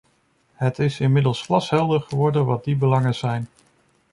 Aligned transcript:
Het 0.53 0.79
is 0.79 0.99
inmiddels 0.99 1.41
glashelder 1.41 2.01
geworden 2.01 2.45
wat 2.45 2.63
die 2.63 2.75
belangen 2.75 3.15
zijn. 3.15 3.49